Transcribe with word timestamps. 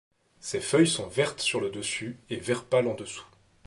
Ces 0.39 0.61
feuilles 0.61 0.87
sont 0.87 1.05
vertes 1.05 1.41
sur 1.41 1.61
le 1.61 1.69
dessus 1.69 2.17
et 2.31 2.37
vert 2.37 2.63
pâle 2.65 2.87
en 2.87 2.95
dessous. 2.95 3.27